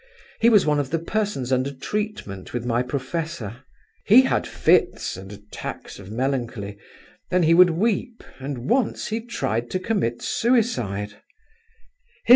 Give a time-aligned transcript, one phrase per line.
[0.39, 3.57] He was one of the persons under treatment with my professor;
[4.03, 6.79] he had fits, and attacks of melancholy,
[7.29, 11.17] then he would weep, and once he tried to commit suicide.